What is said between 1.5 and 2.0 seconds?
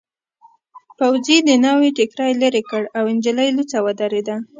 ناوې